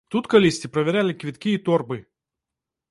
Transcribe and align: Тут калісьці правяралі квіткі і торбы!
Тут 0.13 0.29
калісьці 0.33 0.71
правяралі 0.77 1.13
квіткі 1.25 1.55
і 1.59 1.61
торбы! 1.69 2.03